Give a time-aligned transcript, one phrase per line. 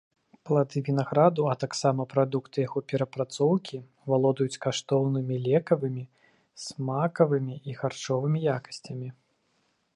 [0.49, 3.77] Плады вінаграду, а таксама прадукты яго перапрацоўкі
[4.13, 6.03] валодаюць каштоўнымі лекавымі,
[6.65, 9.07] смакавымі і харчовымі якасцямі.